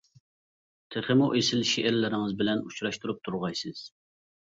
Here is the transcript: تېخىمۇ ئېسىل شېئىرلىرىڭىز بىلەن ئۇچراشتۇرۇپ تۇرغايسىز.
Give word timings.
تېخىمۇ 0.93 1.27
ئېسىل 1.39 1.61
شېئىرلىرىڭىز 1.71 2.33
بىلەن 2.39 2.63
ئۇچراشتۇرۇپ 2.71 3.21
تۇرغايسىز. 3.29 3.83